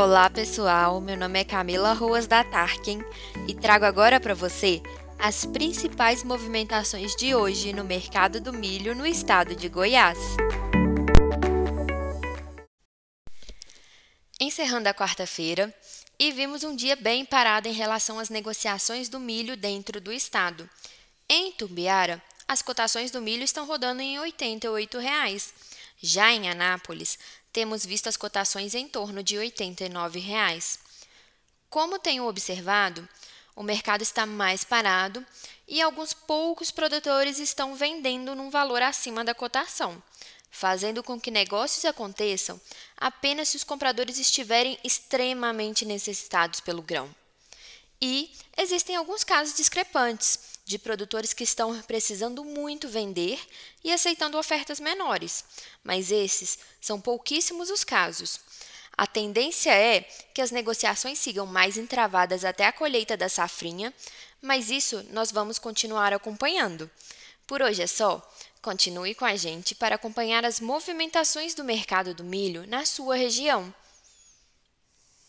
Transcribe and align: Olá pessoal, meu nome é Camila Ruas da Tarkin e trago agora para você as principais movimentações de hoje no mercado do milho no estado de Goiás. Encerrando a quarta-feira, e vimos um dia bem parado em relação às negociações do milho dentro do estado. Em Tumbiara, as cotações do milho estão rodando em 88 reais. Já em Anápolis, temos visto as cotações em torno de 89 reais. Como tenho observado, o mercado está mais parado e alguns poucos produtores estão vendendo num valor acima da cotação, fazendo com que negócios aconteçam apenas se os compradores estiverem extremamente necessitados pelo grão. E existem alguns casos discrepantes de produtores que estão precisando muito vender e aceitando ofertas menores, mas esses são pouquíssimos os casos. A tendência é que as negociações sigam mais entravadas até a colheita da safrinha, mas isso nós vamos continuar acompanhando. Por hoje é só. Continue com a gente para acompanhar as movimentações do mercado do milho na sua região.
Olá 0.00 0.30
pessoal, 0.30 1.00
meu 1.00 1.16
nome 1.16 1.40
é 1.40 1.44
Camila 1.44 1.92
Ruas 1.92 2.28
da 2.28 2.44
Tarkin 2.44 3.00
e 3.48 3.52
trago 3.52 3.84
agora 3.84 4.20
para 4.20 4.32
você 4.32 4.80
as 5.18 5.44
principais 5.44 6.22
movimentações 6.22 7.16
de 7.16 7.34
hoje 7.34 7.72
no 7.72 7.82
mercado 7.82 8.40
do 8.40 8.52
milho 8.52 8.94
no 8.94 9.04
estado 9.04 9.56
de 9.56 9.68
Goiás. 9.68 10.16
Encerrando 14.40 14.88
a 14.88 14.94
quarta-feira, 14.94 15.74
e 16.16 16.30
vimos 16.30 16.62
um 16.62 16.76
dia 16.76 16.94
bem 16.94 17.24
parado 17.24 17.66
em 17.66 17.72
relação 17.72 18.20
às 18.20 18.28
negociações 18.28 19.08
do 19.08 19.18
milho 19.18 19.56
dentro 19.56 20.00
do 20.00 20.12
estado. 20.12 20.70
Em 21.28 21.50
Tumbiara, 21.50 22.22
as 22.46 22.62
cotações 22.62 23.10
do 23.10 23.20
milho 23.20 23.42
estão 23.42 23.66
rodando 23.66 24.00
em 24.00 24.16
88 24.20 24.96
reais. 25.00 25.52
Já 26.00 26.32
em 26.32 26.48
Anápolis, 26.48 27.18
temos 27.52 27.84
visto 27.84 28.08
as 28.08 28.16
cotações 28.16 28.74
em 28.74 28.86
torno 28.86 29.22
de 29.22 29.36
89 29.36 30.20
reais. 30.20 30.78
Como 31.68 31.98
tenho 31.98 32.26
observado, 32.26 33.06
o 33.56 33.62
mercado 33.62 34.02
está 34.02 34.24
mais 34.24 34.62
parado 34.62 35.26
e 35.66 35.82
alguns 35.82 36.12
poucos 36.12 36.70
produtores 36.70 37.38
estão 37.40 37.74
vendendo 37.74 38.34
num 38.34 38.48
valor 38.48 38.80
acima 38.80 39.24
da 39.24 39.34
cotação, 39.34 40.00
fazendo 40.50 41.02
com 41.02 41.20
que 41.20 41.30
negócios 41.30 41.84
aconteçam 41.84 42.60
apenas 42.96 43.48
se 43.48 43.56
os 43.56 43.64
compradores 43.64 44.18
estiverem 44.18 44.78
extremamente 44.84 45.84
necessitados 45.84 46.60
pelo 46.60 46.80
grão. 46.80 47.12
E 48.00 48.32
existem 48.56 48.94
alguns 48.94 49.24
casos 49.24 49.56
discrepantes 49.56 50.47
de 50.68 50.78
produtores 50.78 51.32
que 51.32 51.42
estão 51.42 51.80
precisando 51.82 52.44
muito 52.44 52.88
vender 52.88 53.40
e 53.82 53.90
aceitando 53.90 54.36
ofertas 54.36 54.78
menores, 54.78 55.42
mas 55.82 56.12
esses 56.12 56.58
são 56.78 57.00
pouquíssimos 57.00 57.70
os 57.70 57.84
casos. 57.84 58.38
A 58.94 59.06
tendência 59.06 59.70
é 59.70 60.02
que 60.34 60.42
as 60.42 60.50
negociações 60.50 61.18
sigam 61.18 61.46
mais 61.46 61.78
entravadas 61.78 62.44
até 62.44 62.66
a 62.66 62.72
colheita 62.72 63.16
da 63.16 63.30
safrinha, 63.30 63.94
mas 64.42 64.68
isso 64.68 65.02
nós 65.10 65.32
vamos 65.32 65.58
continuar 65.58 66.12
acompanhando. 66.12 66.90
Por 67.46 67.62
hoje 67.62 67.80
é 67.80 67.86
só. 67.86 68.20
Continue 68.60 69.14
com 69.14 69.24
a 69.24 69.36
gente 69.36 69.74
para 69.74 69.94
acompanhar 69.94 70.44
as 70.44 70.60
movimentações 70.60 71.54
do 71.54 71.64
mercado 71.64 72.12
do 72.12 72.24
milho 72.24 72.66
na 72.66 72.84
sua 72.84 73.16
região. 73.16 73.72